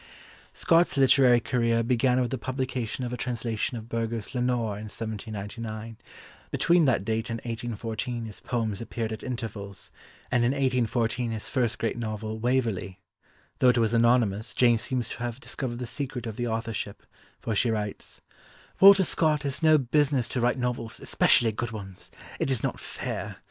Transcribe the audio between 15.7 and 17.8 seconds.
the secret of the authorship, for she